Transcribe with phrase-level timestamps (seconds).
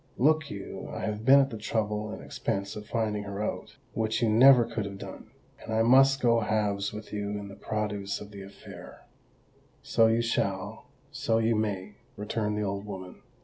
[0.17, 4.65] Look you—I have been at the trouble and expense of finding her out—which you never
[4.65, 9.03] could have done—and I must go halves with you in the produce of the affair."
[9.83, 13.21] "So you shall—so you may," returned the old woman.